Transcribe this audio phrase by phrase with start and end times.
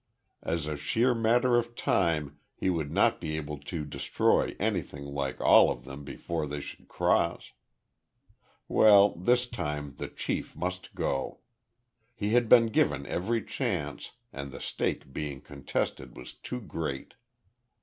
[0.41, 5.39] As a sheer matter of time he would not be able to destroy anything like
[5.39, 7.51] all of them before they should cross.
[8.67, 11.41] Well, this time the chief must go.
[12.15, 17.13] He had been given every chance, and the stake being contested was too great.